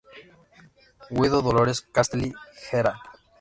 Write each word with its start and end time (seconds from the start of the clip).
Guido, 1.11 1.43
Dolores, 1.43 1.81
Castelli, 1.93 2.33
Gral. 2.71 2.95